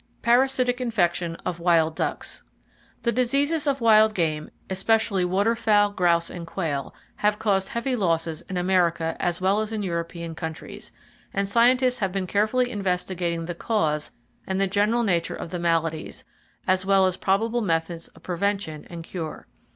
Parasitic 0.23 0.81
Infection 0.81 1.35
Of 1.45 1.59
Wild 1.59 1.95
Ducks. 1.95 2.41
—The 3.03 3.11
diseases 3.11 3.67
of 3.67 3.81
wild 3.81 4.15
game, 4.15 4.49
especially 4.67 5.23
waterfowl, 5.23 5.91
grouse 5.91 6.31
and 6.31 6.47
quail, 6.47 6.95
have 7.17 7.37
caused 7.37 7.69
heavy 7.69 7.95
losses 7.95 8.41
in 8.49 8.57
America 8.57 9.15
as 9.19 9.41
well 9.41 9.59
as 9.59 9.71
in 9.71 9.83
European 9.83 10.33
countries, 10.33 10.91
and 11.35 11.47
scientists 11.47 11.99
have 11.99 12.11
been 12.11 12.25
carefully 12.25 12.71
investigating 12.71 13.45
the 13.45 13.53
cause 13.53 14.11
and 14.47 14.59
the 14.59 14.65
general 14.65 15.03
nature 15.03 15.35
of 15.35 15.51
the 15.51 15.59
maladies, 15.59 16.25
as 16.65 16.83
well 16.83 17.05
as 17.05 17.15
probable 17.15 17.61
methods 17.61 18.07
of 18.07 18.23
prevention 18.23 18.85
and 18.89 19.03
cure. 19.03 19.45